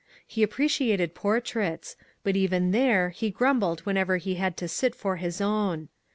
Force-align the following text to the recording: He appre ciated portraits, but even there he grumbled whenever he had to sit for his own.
He 0.25 0.43
appre 0.43 0.65
ciated 0.65 1.13
portraits, 1.13 1.95
but 2.23 2.35
even 2.35 2.71
there 2.71 3.09
he 3.09 3.29
grumbled 3.29 3.81
whenever 3.81 4.17
he 4.17 4.33
had 4.33 4.57
to 4.57 4.67
sit 4.67 4.95
for 4.95 5.17
his 5.17 5.39
own. 5.39 5.89